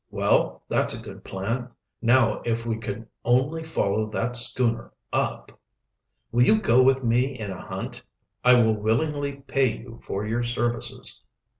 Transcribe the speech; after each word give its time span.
"Well, 0.09 0.63
that's 0.67 0.99
a 0.99 1.03
good 1.03 1.23
plan. 1.23 1.69
Now 2.01 2.41
if 2.43 2.65
we 2.65 2.77
could 2.77 3.07
only 3.23 3.63
follow 3.63 4.09
that 4.09 4.35
schooner 4.35 4.91
up" 5.13 5.51
"Will 6.31 6.41
you 6.41 6.59
go 6.59 6.81
with 6.81 7.03
me 7.03 7.37
in 7.37 7.51
a 7.51 7.61
hunt? 7.61 8.01
I 8.43 8.55
will 8.55 8.73
willingly 8.73 9.31
pay 9.45 9.77
you 9.77 9.99
for 10.01 10.25
your 10.25 10.43
services." 10.43 11.21